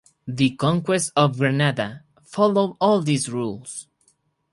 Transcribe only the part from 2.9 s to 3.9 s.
of these rules.